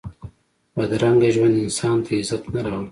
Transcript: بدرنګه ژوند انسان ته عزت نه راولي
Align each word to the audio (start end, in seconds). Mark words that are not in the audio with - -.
بدرنګه 0.75 1.29
ژوند 1.35 1.55
انسان 1.63 1.97
ته 2.05 2.11
عزت 2.19 2.43
نه 2.53 2.59
راولي 2.63 2.79